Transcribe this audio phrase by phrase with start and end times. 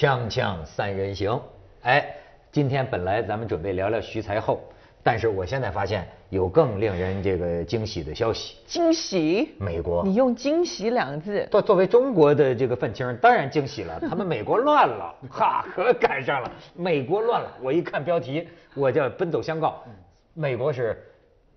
[0.00, 1.38] 锵锵三人行，
[1.82, 2.16] 哎，
[2.50, 4.58] 今天本来咱们准备聊聊徐才厚，
[5.02, 8.56] 但是我现在发现有更令人这个惊喜的消息。
[8.66, 9.54] 惊喜？
[9.58, 14.00] 美国你用“惊喜”两个字，作作为中国的这个愤青，当然惊喜了。
[14.08, 16.50] 他们美国乱了，哈，可赶上了。
[16.74, 19.84] 美国乱了，我一看标题，我就奔走相告。
[20.32, 20.98] 美国是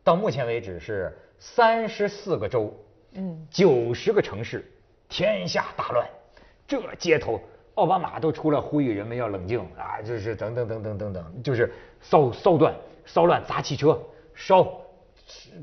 [0.03, 2.73] 到目前为止是三十四个州，
[3.13, 4.69] 嗯，九十个城市，
[5.07, 6.05] 天下大乱。
[6.67, 7.39] 这街头，
[7.75, 12.73] 奥巴马都出来呼吁人们要冷静啊，就是等等等等等等，就是骚骚乱、
[13.05, 13.99] 骚乱、砸汽车、
[14.35, 14.67] 烧、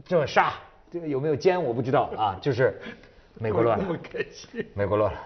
[0.05, 0.55] 这杀，
[0.91, 2.81] 这个有没有奸我不知道啊， 就是
[3.35, 3.87] 美国乱了，
[4.75, 5.19] 美国乱了，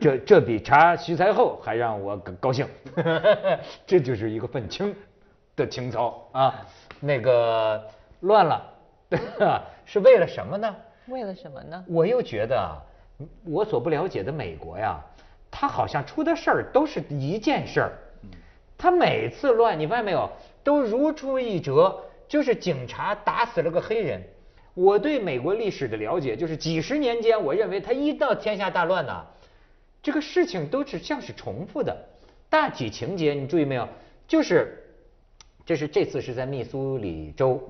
[0.00, 2.66] 这这比查徐才厚还让我高兴，
[3.86, 4.94] 这就是一个愤青
[5.54, 6.66] 的情操啊，
[7.00, 7.82] 那个
[8.20, 8.62] 乱了，
[9.84, 10.74] 是为了什么呢？
[11.06, 11.84] 为了什么呢？
[11.86, 12.82] 我又觉得啊。
[13.46, 15.00] 我所不了解的美国呀，
[15.50, 17.92] 他好像出的事儿都是一件事儿，
[18.76, 20.30] 他每次乱，你发现没有，
[20.62, 24.22] 都如出一辙，就是警察打死了个黑人。
[24.74, 29.24] 我对美国历史的了解，就是几十年间，我认为他一到天下大乱呢，
[30.02, 31.96] 这个事情都是像是重复的，
[32.50, 33.88] 大体情节你注意没有？
[34.28, 34.84] 就是，
[35.64, 37.66] 这是这次是在密苏里州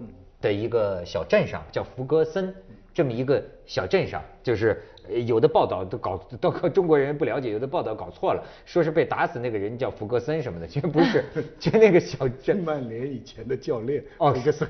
[0.47, 2.55] 的一个小镇上，叫福格森。
[2.95, 4.83] 这么一个小镇上，就是
[5.27, 11.23] 有的报道都搞都中国人不了解，有的报道搞错了，说是被打死那个人叫福格森什么的，其实不是，
[11.61, 12.57] 就那个小镇。
[12.59, 14.67] 曼联以前的教练福格森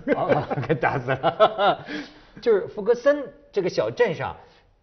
[0.67, 1.87] 给打死了。
[2.43, 4.35] 就是福格森这个小镇上，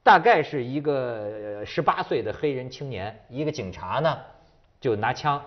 [0.03, 4.17] 大概是一个十八岁的黑人青年，一个警察呢
[4.79, 5.41] 就拿枪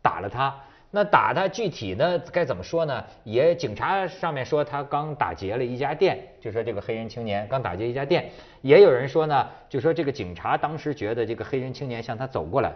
[0.00, 0.54] 打了他。
[0.92, 3.04] 那打他具体呢该怎么说呢？
[3.22, 8.28] 也警察上面说他刚打劫了一家店，就说这个黑人青年刚打劫一家店。
[8.60, 12.72] 也有人说呢，就说这个警察当时觉得这个黑人青年向他走过来，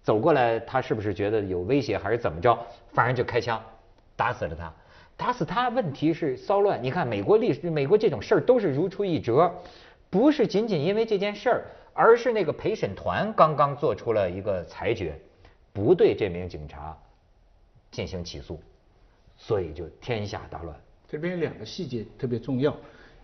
[0.00, 2.56] 走过来他是不是觉得有威胁还是怎么着？
[2.92, 3.60] 反正就开枪
[4.14, 4.72] 打死了他。
[5.16, 6.80] 打死他，问题是骚乱。
[6.80, 9.50] 你看美国历史，美国这种事儿都是如出一辙，
[10.08, 15.18] 不是仅仅因为这件事儿，而是那个陪审团刚刚做出了一个裁决，
[15.72, 16.96] 不对这名警察。
[17.96, 18.60] 进行起诉，
[19.38, 20.78] 所以就天下大乱。
[21.08, 22.76] 这边两个细节特别重要，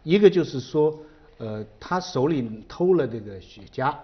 [0.03, 0.99] 一个就是说，
[1.37, 3.94] 呃，他手里偷了这个雪茄，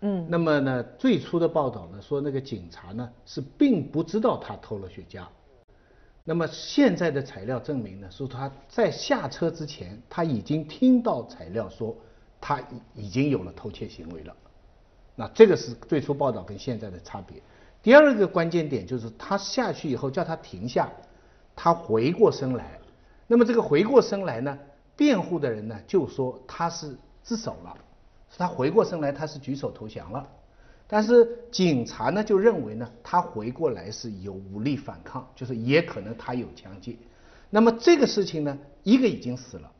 [0.00, 5.24] 嗯，那么呢，最初的报道呢说那个警察呢是并不知道他偷了雪茄，
[6.24, 11.96] 那么现在的材料证明呢，说他在下车之前他已经听到材料说
[12.40, 12.60] 他
[12.94, 14.36] 已已经有了偷窃行为了，
[15.14, 17.40] 那这个是最初报道跟现在的差别。
[17.82, 20.90] 第二个关键点就是他下去以后叫他停下，
[21.54, 22.78] 他回过身来，
[23.26, 24.58] 那么这个回过身来呢，
[24.96, 27.76] 辩护的人呢就说他是自首了，
[28.36, 30.28] 他回过身来他是举手投降了，
[30.86, 36.96] 但是警察呢就认为呢他回过来是有武力反抗，就是也可能他有枪械，
[37.48, 39.70] 那么这个事情呢一个已经死了，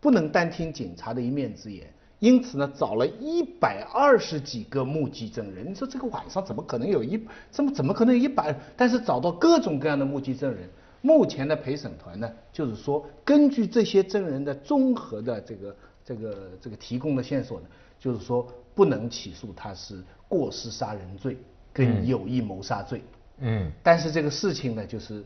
[0.00, 1.92] 不能单听警察的一面之言。
[2.24, 5.70] 因此呢，找了一百二十几个目击证人。
[5.70, 8.58] 你说这个晚上怎么可能有一这么怎么可能有一百？
[8.78, 10.66] 但是找到各种各样的目击证人。
[11.02, 17.66] 目前的陪审团呢，就是说根据这些证人的综合的这个这个这个提供的线索呢，
[17.98, 21.36] 就是说不能起诉他是过失杀人罪
[21.74, 23.02] 跟有意谋杀罪。
[23.40, 23.70] 嗯。
[23.82, 25.22] 但是这个事情呢，就是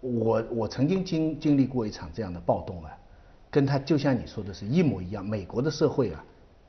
[0.00, 2.90] 我我曾经经经历过一场这样的暴动啊。
[3.52, 6.24] 跟他就像你说的是一模一样，美国的社会啊，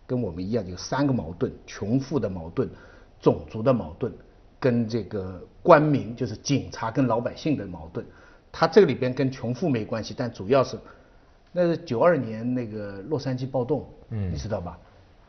[0.06, 2.70] 跟我们一样有三个矛盾：穷富的矛盾、
[3.22, 4.12] 种族的矛盾，
[4.60, 8.06] 跟这个官民就是警察跟老百姓的矛盾。
[8.52, 10.78] 他这个里边跟穷富没关系，但主要是
[11.54, 14.78] 那是九二年那个洛杉矶暴动，嗯，你知道吧？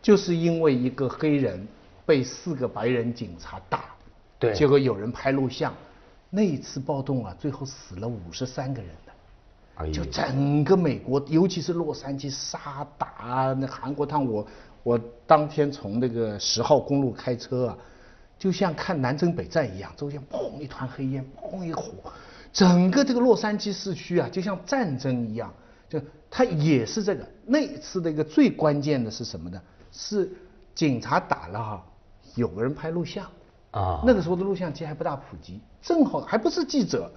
[0.02, 1.64] 就是因为一个黑人
[2.04, 3.84] 被四个白人警察打，
[4.40, 5.72] 对，结果有人拍录像，
[6.30, 8.90] 那一次暴动啊，最后死了五十三个人。
[9.92, 14.46] 就整个美国，尤其是洛杉矶杀打那韩国趟，我
[14.84, 17.78] 我当天从那个十号公路开车啊，
[18.38, 21.92] 就像看南征北战一样，周边砰一团黑烟，砰一火，
[22.52, 25.52] 整个这个洛杉矶市区啊，就像战争一样。
[25.88, 26.00] 就
[26.30, 29.60] 他也是这个那次的一个最关键的是什么呢？
[29.90, 30.32] 是
[30.74, 31.86] 警察打了哈，
[32.36, 33.26] 有个人拍录像
[33.72, 37.10] 啊，那个时候的录像机还不大普及，正好还不是记者。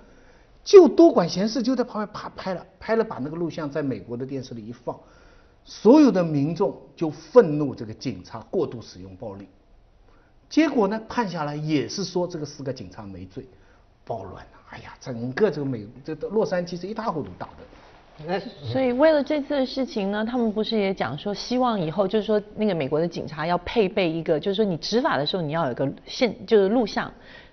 [0.68, 4.94] 就多管闲事，就在旁边啪拍了，拍了把那个录像在美国的电视里一放，
[5.64, 9.48] 所有的民众就愤怒这个警察过度使用暴力，
[10.50, 13.48] 结果呢判下来也是说这个四个警察没罪，
[14.04, 17.48] 暴乱了，哎呀，整个这个美这个洛杉矶是一塌糊涂打
[18.28, 27.10] 的，所以为了这次的事情呢，他们不是也讲说，希望以后就是说那个美国的警察要配备一个，就是说你执法的时候你要有个现就是录像，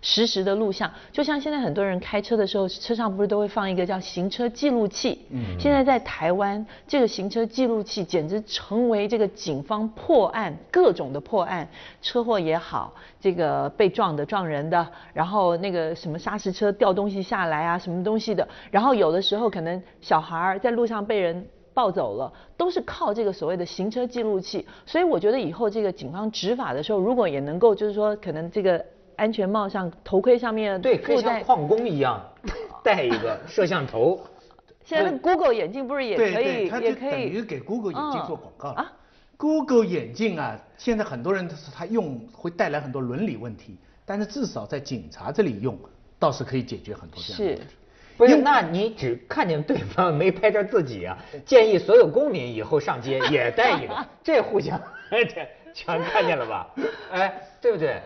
[0.06, 5.24] 实时的录像，就像现在很多人开车的时候，车上不是都会放一个叫行车记录器？
[5.30, 11.66] 嗯，现在在台湾，这个行车记录器简直成为这个警方破案各种的破案，
[12.02, 24.66] 车祸也好，这个被撞的撞人的，然后那个什么砂石车掉东西下来啊，什么东西的，然后有的时候可能小孩儿在路上被人抱走了，都是靠这个所谓的行车记录器。
[24.84, 28.84] 所以我觉得以后这个警方执法的时候，如果也能够就是说，可能这个
[29.16, 31.20] 安全帽上、头盔上面对，可以。
[31.20, 32.20] 像矿工一样
[32.82, 34.20] 带一个摄像头。
[34.84, 37.42] 现在那个 Google 眼镜不是也可以，也可以等于。
[37.42, 38.74] 给 Google 眼镜做广告了。
[38.78, 38.92] 嗯啊
[39.36, 43.76] Google 眼镜啊，现在很多人他用会带来很多伦理问题，
[44.06, 45.76] 但是至少在警察这里用，
[46.20, 47.74] 倒是可以解决很多这样的问题。
[48.16, 51.18] 不是，那你只看见对方没拍着自己啊？
[51.44, 54.80] 建议所有公民以后上街也带一个， 这互相
[55.10, 56.70] 这全看见了吧？
[57.10, 58.00] 哎，对不对？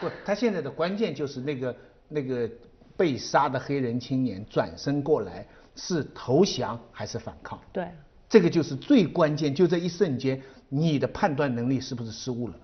[0.00, 1.76] 不，他现在的关键就是那个
[2.08, 2.50] 那个
[2.96, 7.60] 被杀的黑人青年转身过来是投降还是反抗？
[7.72, 7.88] 对，
[8.28, 12.54] 这个就是最关键，就这一瞬间，你的判断能力是不是失误了？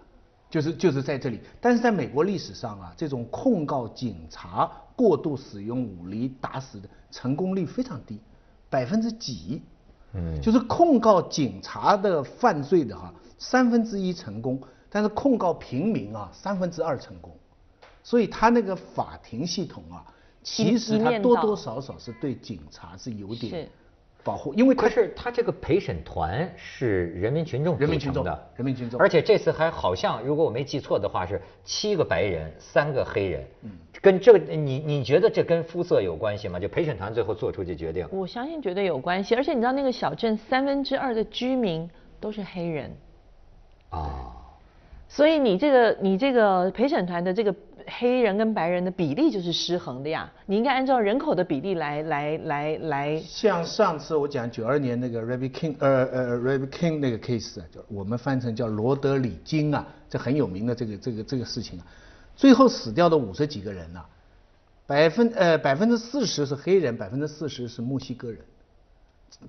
[0.48, 1.40] 就是就是在这里。
[1.60, 8.20] 但是在美国历史上啊，这种控告警察过度使用武力打死的成功率非常低，
[8.68, 9.62] 百分之几。
[10.12, 17.32] 嗯就是控告警察的犯罪的哈、三分之一成功，但是控告平民啊，三分之二成功。
[18.02, 20.04] 所以他那个法庭系统啊，
[20.42, 23.68] 其实它一面多多少少是对警察是有点
[24.24, 33.46] 保护，因为他可是他这个陪审团是人民群众人民群众的，人民群众而且这次还好像，如果我没记错的话，是七个白人，三个黑人。
[33.62, 33.70] 嗯，
[34.02, 36.58] 跟这个你你觉得这跟肤色有关系吗？
[36.58, 38.06] 就陪审团最后做出这决定。
[38.10, 39.34] 我相信绝对有关系。
[39.34, 41.88] 而且你知道那个小镇三分之二的居民
[42.18, 42.94] 都是黑人。
[43.88, 44.36] 啊，
[45.12, 47.52] 所以你这个你这个陪审团的这个
[47.84, 53.20] 黑人跟白人的比例就是失衡的呀，你应该按照人口的比例来来来来。
[53.20, 61.86] 像上次我讲九二年那个 Raby King，呃呃 Raby King 那个 case 啊，就我们翻成叫罗德里金啊，这很有名的这个这个这个事情啊，
[62.36, 64.04] 最后死掉的五十几个人呐、
[64.86, 68.38] 百分呃百分之四十是黑人，百分之四十是墨西哥人，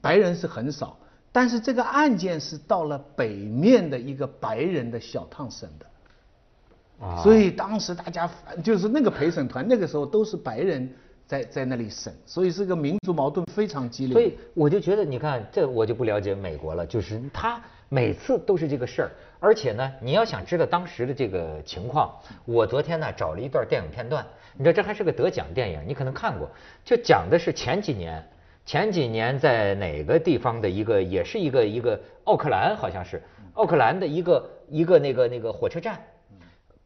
[0.01, 0.97] 白人是很少。
[1.31, 8.29] 但是这个案件是到了北面的一个白人的小烫审的，啊所以当时大家
[8.63, 10.93] 就是那个陪审团那个时候都是白人
[11.25, 14.13] 在在那里审，所以是个民族矛盾非常激烈。
[14.13, 22.13] 所以我就觉得，你看，这我就不了解美国了，就是他每次都是这个事儿，而且呢，你要想知道当时的这个情况，
[22.43, 24.25] 我昨天呢找了一段电影片段，
[24.57, 26.49] 你知道这还是个得奖电影，你可能看过，
[26.83, 28.21] 就讲的是前几年，
[28.65, 33.21] 前几年在哪个地方的一个，也是一个一个奥克兰，好像是
[33.53, 36.01] 奥克兰的一个一个那个那个火车站，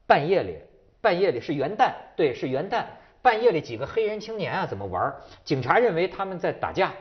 [0.07, 0.57] 半夜里，
[1.01, 2.86] 半夜里是元旦，对，是元旦。
[3.22, 5.16] 半夜里几个黑人青年啊，怎么玩儿？
[5.44, 6.94] 警察认为他们在打架，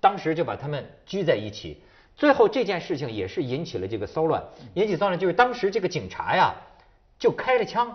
[0.00, 1.82] 当时就把他们拘在一起。
[2.16, 4.42] 最后这件事情也是引起了这个骚乱，
[4.74, 6.54] 引起骚乱就是当时这个警察呀，
[7.18, 7.94] 就开了枪，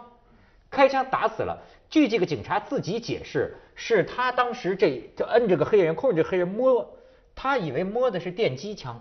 [0.69, 1.61] 开枪打死了。
[1.93, 6.91] 据这个警察自己解释，是他当时这就摁这个黑人，控制这个黑人摸，
[7.35, 8.95] 他以为摸的是电击枪，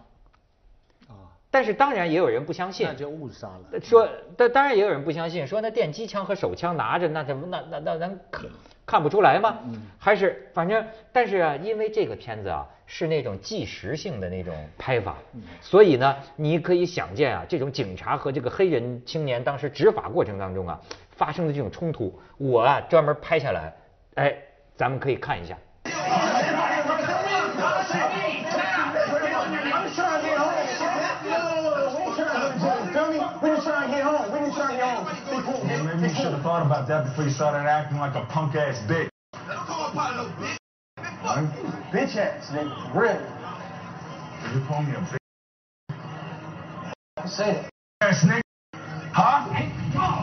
[1.08, 3.80] 啊，但是当然也有人不相信那，就误杀了。
[3.80, 8.50] 说，但当然也有人不相信，说那电击枪和手枪拿着，那怎么那那那能看
[8.84, 9.60] 看不出来吗？
[9.98, 15.16] 还是反正，但是啊，因为这个片子啊是那种纪实性的那种拍法，
[15.62, 20.78] 所以呢，你可以想见啊，这种警察和这个黑人青年当时执法过程当中啊
[21.24, 23.72] 发生的这种冲突，我啊专门拍下来，
[24.16, 24.34] 哎，
[24.76, 25.56] 咱们可以看一下。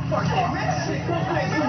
[0.09, 1.68] Fucking rich shit.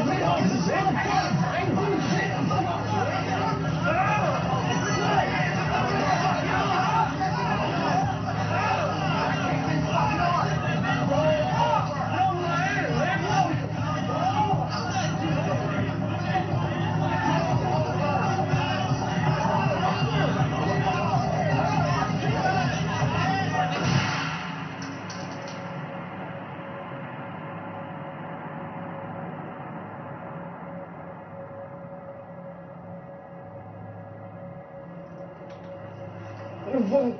[36.73, 37.19] You fucking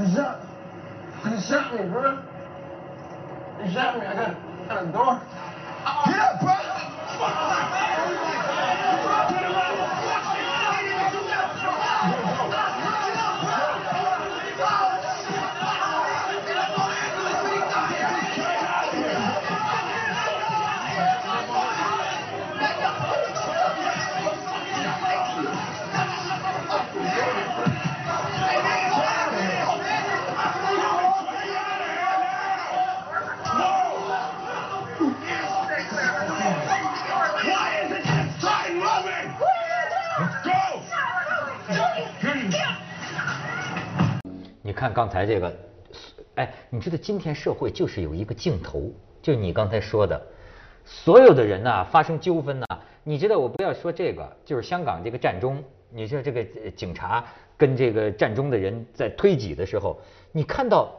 [0.00, 0.42] you shot,
[1.24, 2.18] you shot me, bro.
[3.62, 4.06] You shot me.
[4.06, 5.22] I got, got a door.
[44.88, 45.54] 看刚才这个，
[46.36, 48.90] 哎，你知道今天社会就是有一个镜头，
[49.20, 50.18] 就你刚才说的，
[50.82, 52.66] 所有的人呐、发生纠纷呐、
[53.04, 57.22] 你知道我不要说这个，就是香港这个战中，你说这个呃警察
[57.58, 60.00] 跟这个战中的人在推挤的时候，
[60.32, 60.98] 你看到，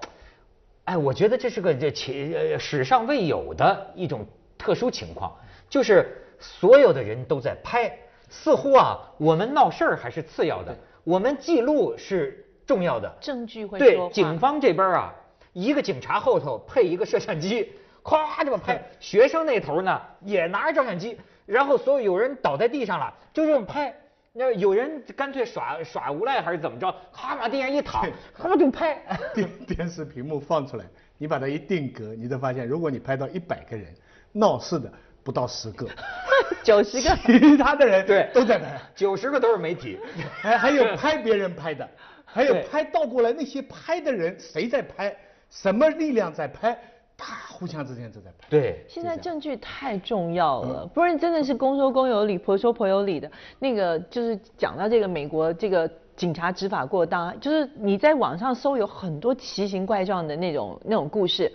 [0.83, 4.23] 哎，我觉得这是个这其呃史上未有的一种
[4.55, 5.35] 特殊情况，
[5.67, 7.91] 就是所有的人都在拍，
[8.29, 13.11] 似乎啊我们闹事儿还是次要的，我们记录是重要的。
[13.19, 15.11] 证据会对说话警方这边啊，
[15.53, 17.73] 一个警察后头配一个摄像机，
[18.03, 18.79] 咵这么拍。
[18.99, 23.91] 学生那头呢也拿着照相机，然后所有有人倒在地上了，就这么拍。
[24.33, 28.05] 那有人干脆耍耍无赖还是怎么着，咔往地上一躺，
[28.37, 29.01] 咔就拍。
[29.33, 30.85] 电电视屏幕放出来，
[31.17, 33.87] 你把它一定格，你就发现，如果你拍到一百个人
[34.31, 35.87] 闹事的不到十个，
[36.63, 37.15] 九十个。
[37.25, 39.97] 其他的人对都在拍，九十个都是媒体。
[40.41, 41.89] 还还有拍别人拍的，
[42.31, 45.15] 还有拍倒过来那些拍的人谁在拍，
[45.49, 46.77] 什么力量在拍，
[47.17, 48.47] 啪，互相之间都在拍。
[48.49, 53.29] 对，现在证据太重要了，不然真的是公说公有理，婆说婆有理的。
[53.57, 61.51] 那个就是讲到这个美国这个警察执法过当，就是你在网上搜有很多奇形怪状的那种那种故事。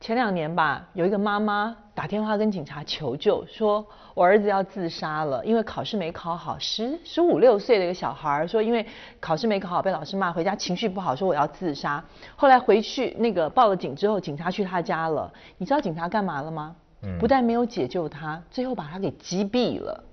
[0.00, 8.86] 前两年吧，有一个妈妈打电话跟警察求救，说我儿子要自杀了，因为考试没考好，十十五六岁的一个小孩儿说，因为
[9.18, 12.02] 考试没考好被老师骂，回家情绪不好，说我要自杀。
[12.36, 16.74] 后来回去那个报了警之后，警察去他家了，你知道警察干嘛了吗？
[17.02, 20.04] 嗯不但没有解救他，最后把他给击毙了，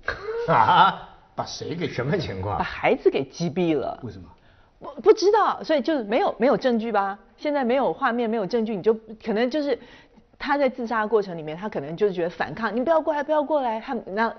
[0.48, 2.64] 啊，把谁给什么情况把？
[2.64, 3.98] 孩子给击毙了。
[4.02, 4.28] 为什么？
[4.78, 7.18] 不不知道，所以就是没有没有证据吧？
[7.36, 9.78] 现在没有画面，没有证据，你就可能就是
[10.38, 13.80] 他在自杀的过程里面，他可能就是觉得反抗，你不要过来，不要过来。
[13.80, 14.34] 他那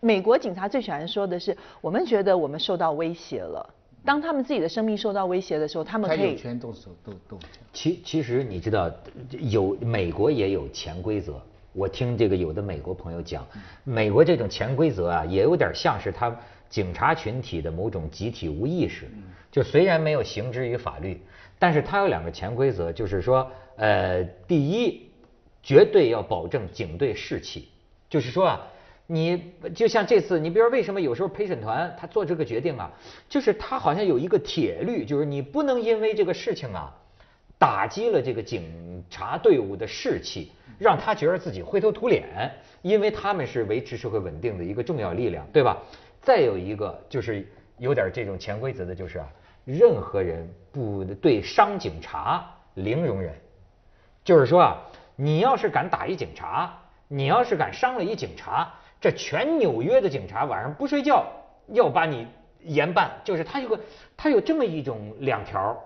[0.00, 3.74] 美国警察最喜欢说的是，我们觉得我们受到威胁了。
[4.04, 7.66] 当他们自己的生命受到威胁的时候，他们可以权动手都都这样。
[7.72, 8.90] 其其实你知道，
[9.38, 11.40] 有美国也有潜规则。
[11.72, 13.46] 我听这个有的美国朋友讲，
[13.84, 16.36] 美国这种潜规则啊，也有点像是他
[16.68, 19.08] 警察群体的某种集体无意识。
[19.52, 21.22] 就虽然没有行之于法律，
[21.62, 25.08] 但是它有两个潜规则，就是说，呃，第一，
[25.62, 27.68] 绝对要保证警队士气，
[28.10, 28.66] 就是说啊，
[29.06, 32.90] 你就像这次，你比如说为什么有时候陪审团他做这个决定啊，
[33.28, 36.92] 就是他好像有一个铁律，就是你不能因为这个事情啊。
[37.58, 40.50] 打击了这个警察队伍的士气，
[40.80, 42.50] 让他觉得自己灰头土脸，
[42.82, 45.80] 因为他们是维持社会稳定的一个重要力量，对吧？
[46.20, 47.46] 再有一个就是
[47.78, 49.22] 有点这种潜规则的，就是，
[49.64, 53.34] 任何人不对伤警察零容忍，
[54.24, 54.78] 就是说啊，
[55.16, 56.72] 你要是敢打一警察，
[57.08, 61.26] 你要是敢伤了一警察，这全纽约的警察晚上不睡觉
[61.68, 62.26] 要把你
[62.60, 63.80] 严办，就是他有个
[64.16, 65.76] 他有这么一种两条。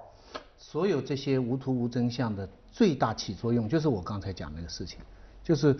[0.58, 4.98] 所有这些无图无真相的最大起作用，就是我刚才讲那个事情，
[5.44, 5.76] 就是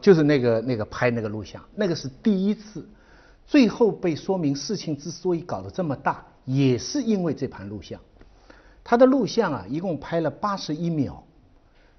[0.00, 2.88] 就是那个那个拍那个录像，那个是第一次，
[3.44, 8.00] 最后被说明事情之所以搞得这么大，也是因为这盘录像。
[8.82, 11.22] 他的录像啊，一共拍了八十一秒，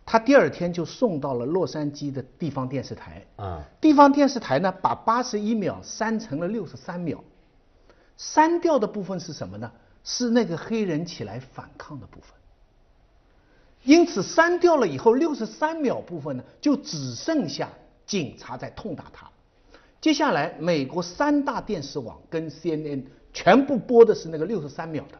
[0.05, 3.25] 他第二天就送到了洛杉矶的地方电视台。
[3.35, 7.23] 啊地方电视台呢，把八十一秒删成了六十三秒，
[8.17, 9.71] 删掉的部分是什么呢？
[10.03, 12.31] 是那个黑人起来反抗的部分。
[13.83, 17.69] 因此删掉了以后，六十三秒部分呢，就只剩下
[18.05, 19.29] 警察在痛打他。
[20.01, 25.17] 接下来，美国三大电视网跟 CNN 全部播的是那个六十三秒的，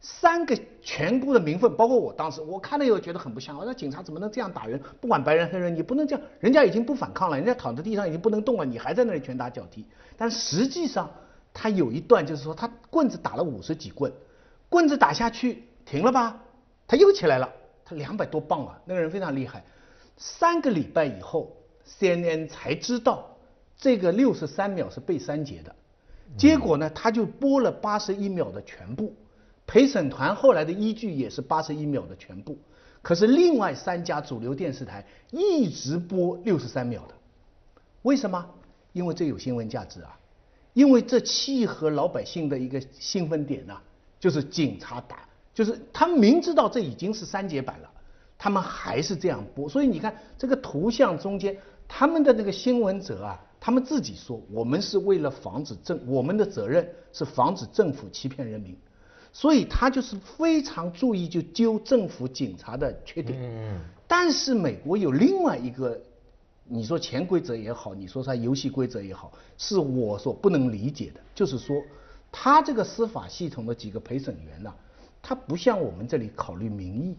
[0.00, 4.80] 三个全部的名分，包括我当时我看了以后觉得很不像，我说警察怎么能这样打人？
[5.00, 9.86] 不管白人黑人，你不能这样，人家已经不反抗了，人家躺在地上已经不能动了，你还在那里拳打脚踢。
[10.16, 11.10] 但实际上，
[11.52, 14.12] 他有一段就是说，他棍子打了五十几棍，
[14.68, 16.42] 棍子打下去停了吧，
[16.86, 17.48] 他又起来了，
[17.84, 19.64] 他两百多磅啊，那个人非常厉害。
[20.18, 21.56] 三个礼拜以后
[21.88, 23.36] ，CNN 才知道
[23.76, 25.74] 这个六十三秒是被删节的，
[26.36, 29.14] 结果呢，他就播了八十一秒的全部，
[29.66, 32.58] 陪审团后来的依据也是八十一秒的全部，
[33.02, 37.14] 可是另外三家主流电视台一直播六十三秒的，
[38.02, 38.44] 为什么？
[38.92, 40.18] 因为这有新闻价值啊，
[40.72, 43.80] 因为这契合老百姓的一个兴奋点呐、
[44.20, 47.90] 就是警察打，就是他们明知道这已经是三节版了，
[48.38, 51.56] 他们还是这样播，所以你看这个图像中间，
[51.88, 58.76] 他们的那个新闻者啊，他们自己说，我们是为了防止政，我们的责任是防止政府欺骗人民，
[59.32, 63.38] 所以他就是非常注意就揪政府警察的缺点。
[63.40, 63.80] 嗯。
[64.06, 65.98] 但是美国有另外一个，
[66.68, 71.82] 你说潜规则也好，你说它游戏规则也好，是我所不能理解的，就是说，
[72.30, 74.74] 他这个司法系统的几个陪审员呐、
[75.22, 77.16] 他不像我们这里考虑民意，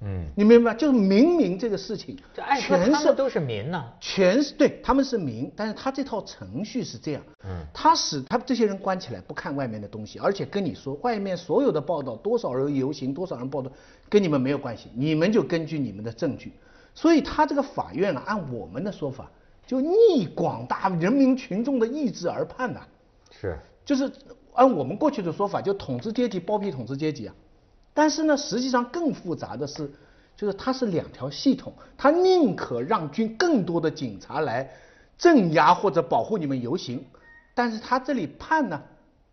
[0.00, 0.78] 嗯，你明白吗？
[0.78, 2.16] 就是明明这个事情
[2.60, 7.66] 全是都是民呐、全是对，他们是民，但是他这套程序是这样，嗯。
[7.74, 13.70] 他使他这些人关起来不看外面的东西，而且跟你说外面所有的报道，多少人游行，多少人报道，
[14.08, 16.52] 跟你们没有关系，你们就根据你们的证据，
[16.94, 19.28] 所以他这个法院啊，按我们的说法，
[19.66, 22.80] 就逆广大人民群众的意志而判呐、
[23.32, 24.08] 是，就是
[24.54, 27.34] 按我们过去的说法，就统治阶级包庇统治阶级啊。
[27.94, 29.90] 但是呢，实际上更复杂的是，
[30.36, 34.70] 就是它是两条系统，它宁可让军更多的警察来
[35.16, 37.04] 镇压或者保护你们游行，
[37.54, 38.80] 但是他这里判呢，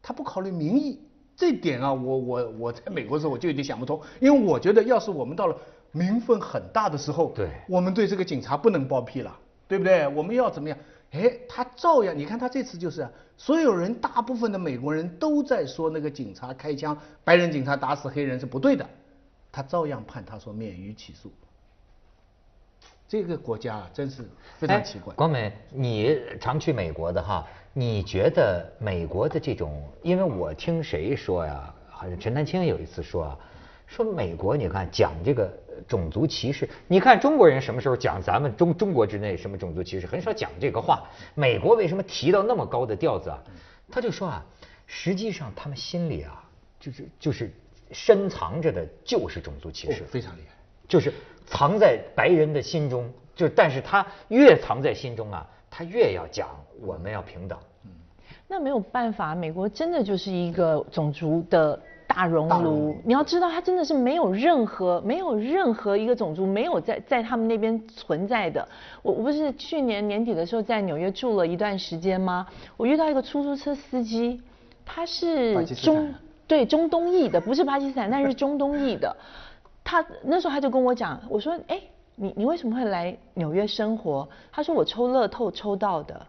[0.02, 1.00] 他不考虑民意。
[1.38, 5.58] 这点啊，我我我在美国的时候我就有点想不通，因为我觉得要是我们到了
[5.92, 10.08] 民愤很大的时候，对我们对这个警察不能包庇了，对不对？
[10.08, 10.78] 我们要怎么样？
[11.12, 18.86] 哎，他照样，你看他这次就是啊，所有人大部分的美国人都在说那个警察开枪，白人警察打死黑人是不对的，
[19.52, 21.32] 他照样判他说免于起诉。
[23.08, 25.16] 这个国家啊，真是非常奇怪哎。
[25.16, 33.40] 广美，你常去美国的哈，你觉得美国的这种，因为我听谁说呀，好像陈丹青有一次说啊，
[33.88, 41.04] 说美国你看讲这个呃种族歧视，你看中国人什么时候讲咱们中中国之内什么种族歧视，很少讲这个话。
[41.34, 43.39] 美国为什么提到那么高的调子啊？
[43.91, 44.45] 他就说啊，
[44.88, 46.43] 实际上他们心里啊，
[46.80, 47.54] 就是就是
[47.91, 50.04] 深藏着的就是种族歧视。
[50.04, 50.56] 哦非常厉害。
[50.88, 51.13] 就是
[51.45, 56.50] 藏在白人的心中，就但是他越藏在心中啊，他越要讲
[56.82, 57.58] 我们要平等。
[58.48, 61.82] 那没有办法，美国真的就是一个种族的
[62.15, 62.97] 大熔炉炉。
[63.04, 68.65] 你要知道，它真的是没有任何没有任何一个种族没有在在他们那边存在的。
[69.01, 72.47] 我我不是去年年底的时候在纽约住了一段时间吗？
[72.78, 74.41] 我遇到一个出租车司机，
[74.86, 76.13] 他是中
[76.47, 79.13] 对中东裔的，不是巴基斯坦，但是中东裔的。
[79.84, 81.80] 他那时候他就跟我讲，我说，哎，
[82.15, 84.28] 你你为什么会来纽约生活？
[84.51, 86.25] 他说我抽乐透抽到的。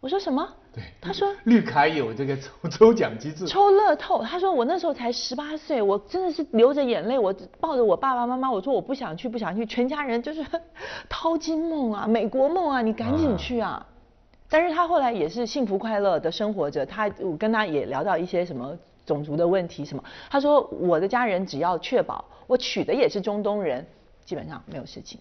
[0.00, 0.46] 我说什么？
[0.74, 3.46] 对，他说绿卡有这个抽 抽奖机制。
[3.46, 10.42] 抽乐透，他说我那时候才十八岁，我真的是流着眼泪，我抱着我爸爸妈妈，我说我不想去，不想去，全家人就是
[11.10, 13.86] 淘金梦啊，美国梦啊，你赶紧去啊！
[14.48, 23.86] 但是他后来也是幸福快乐的生活着，他我跟他也聊到一些什么种族的问题什么，他说我的家人只要确保我娶的也是中东人，
[24.24, 25.20] 基本上没有事情。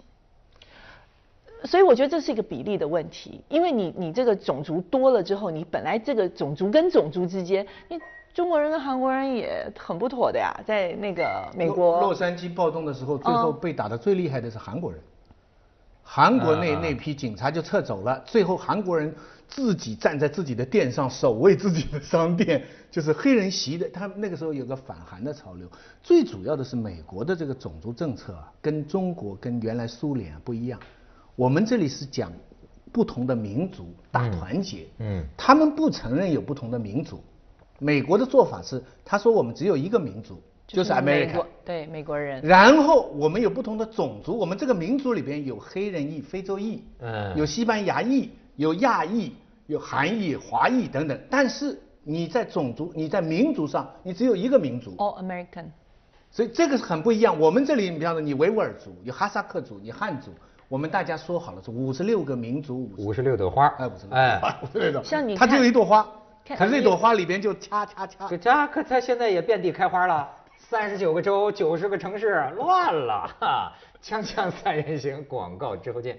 [1.63, 7.99] 所以我觉得这是一个比例的问题，因为你你这个种族多了之后，你本来这个种族跟种族之间，你
[8.33, 14.99] 中国人跟韩国人也很不妥的呀，在那个美国洛杉矶暴动的时候，最后嗯被打的最厉害的是韩国人。
[16.03, 19.13] 韩国那啊那批警察就撤走了，最后韩国人
[19.47, 23.87] 自己站在自己的店上守卫自己的商店，就是黑人袭的。
[23.89, 25.67] 他那个时候有个反韩的潮流。
[26.01, 30.77] 最主要的是美国的这个种族政策啊，跟中国跟原来苏联啊不一样。
[31.41, 32.31] 我们这里是讲
[32.91, 37.19] 不同的民族大团结，嗯他们不承认有不同的民族。
[37.79, 41.47] 美国的做法是，他说我们只有一个民族，就是美 America 国。
[41.65, 49.33] 对美国人，然后我们有不同的种族，我们这个民族里边有黑人裔、非洲裔，嗯有西班牙裔、有亚裔、
[49.65, 51.19] 有韩裔、华裔等等。
[51.27, 55.65] 但是你在种族、你在民族上，你只有一个民族，All American，
[56.29, 57.39] 所以这个是很不一样。
[57.39, 60.29] 我们这里，你比方说你维吾尔族、有哈萨克族、你汉族，
[60.71, 64.15] 我们大家说好了是五十六个民族，五五十六朵花，哎五十六。
[64.15, 66.09] 哎，五十六朵，像你它只有一朵花，
[66.45, 68.25] 看可是这朵花里边就掐掐掐。
[68.29, 70.25] 这，这可它现在也遍地开花了，
[70.57, 73.29] 三十九个州，九十个城市，乱了。
[73.37, 73.73] 哈！
[74.01, 76.17] 锵锵三人行，广告之后见。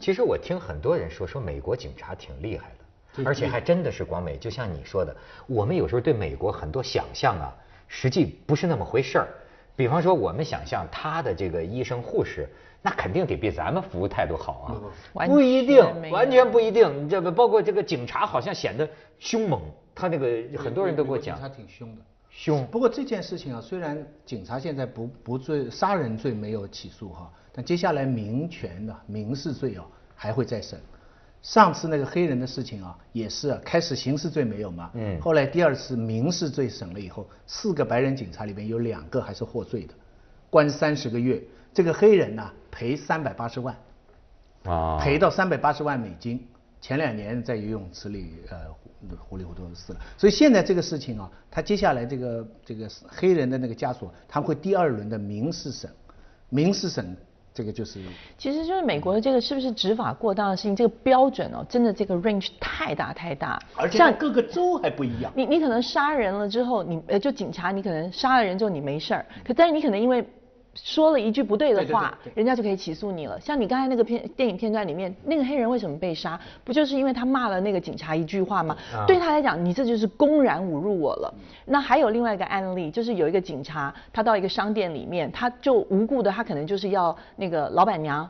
[0.00, 7.54] 其实我听很多人说，说美国警察挺厉害的，对而且还真的是广美，就像你说的，我们有时候对美国很多想象啊，
[7.86, 9.28] 实际不是那么回事儿。
[9.76, 12.48] 比方说，我们想象他的这个医生护士，
[12.86, 14.52] 那肯定得比咱们服务态度好
[15.14, 17.02] 啊，不一定，完全不一定。
[17.02, 18.86] 你这个包括这个警察，好像显得
[19.18, 19.58] 凶猛，
[19.94, 22.02] 他那个很多人都给我讲他挺凶的。
[22.28, 22.66] 凶。
[22.66, 30.78] 不过这件事情啊，虽然警察现在不不罪杀人罪没有起诉哈，但接下来民权的民事罪啊还会再审。
[31.40, 39.94] 上次那个黑人的事情啊，也是啊，开始刑事罪没有嘛，嗯后来第二次民事罪审了以后，四个白人警察里面有两个还是获罪的，
[40.50, 41.42] 关三十个月。
[41.72, 43.76] 这个黑人呢赔三百八十万，
[44.64, 46.44] 啊，赔到三百八十万美金。
[46.80, 55.88] 前两年在游泳池里呃糊里糊涂死了，所以现在这个事情啊，他接下来这个这个黑人的那个家属，他会第二轮的民事审，
[56.50, 57.16] 民事审
[57.54, 58.02] 这个就是
[58.36, 63.58] 其实就是美国的这个是不是执法过当的事情，这个标准哦，真的这个 range 太大太大。
[63.76, 65.32] 而且像各个州还不一样。
[65.36, 70.26] 你你可能杀人了之后，你呃就警察，你可能杀了人之后你没事儿，可但是你可能因为
[70.74, 73.38] 说了一句不对的话，对对人家就可以起诉你了。
[73.40, 76.38] 像你刚才那个片电影片段里面，那个黑人为什么被杀？
[76.64, 78.76] 不就是因为他骂了那个警察一句话吗？
[78.94, 81.34] 啊对他来讲，你这就是公然侮辱我了。
[81.64, 88.28] 那还有另外一个案例，就是有一个警察，他到一个商店里面，他就无故的，他可能就是要那个老板娘。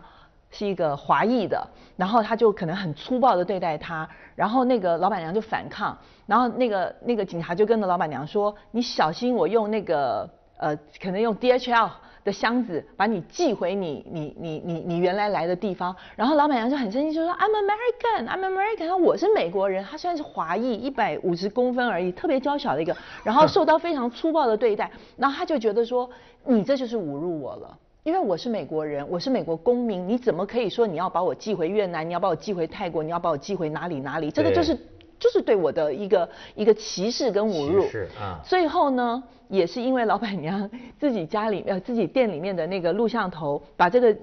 [0.56, 11.90] 是一个华裔的，然后他就可能很粗暴的对待他，然后那个老板娘就反抗，然后那个那个警察就跟着老板娘说：“你小心我用那个呃，可能用 DHL
[12.24, 26.08] 的箱子把你寄回你你你你你原来来的地方。”然后老板娘就很生气，就说：“I'm American, I'm American。”说我是美国人，他虽然是华裔，一百五十公分而已，特别娇小的一个， 然后受到非常粗暴的对待，然后他就觉得说
[26.44, 34.30] ：“你这就是侮辱我了。”因为我是美国人，我是美国公民，你怎么可以说你要把我寄回越南，你要把我寄回泰国，你要把我寄回哪里哪里？
[34.30, 34.76] 这个就是
[35.24, 37.88] 就是对我的一个一个歧视跟侮辱。
[37.88, 44.16] 是啊最后呢，也是因为老板娘自己家里呃自己店里面的那个录像头，把这个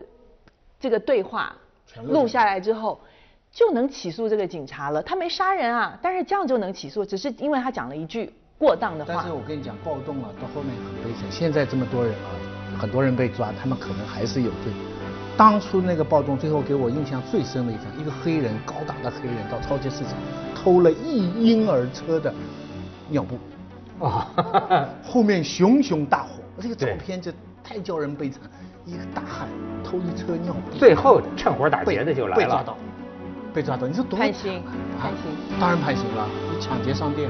[0.80, 1.56] 这个对话
[2.04, 3.00] 录下来之后。
[3.54, 9.34] 就能起诉这个警察了，他没杀人啊，但是这样就能起诉，只是因为他讲了一句过当的话但是。
[9.34, 11.30] 我跟你讲，暴动啊，到后面很悲惨。
[11.30, 12.32] 现在这么多人啊，
[12.80, 14.72] 很多人被抓，他们可能还是有罪。
[15.36, 20.14] 当初那个暴动，最后给我印象最深的一场，一个黑人，高大的黑人到超级市场
[20.62, 22.32] 偷了一婴儿车的
[23.10, 24.30] 尿布，啊，
[25.04, 27.32] 后面熊熊大火，这个照片就
[27.64, 28.42] 太叫人悲惨。
[28.86, 29.48] 一个大汉
[29.84, 32.42] 偷一车尿布，最后趁火打被劫的就来了。
[32.44, 32.78] 被抓到，
[33.54, 37.30] 被抓到，你说多判刑惨啊判刑当然判刑了，你抢劫商店。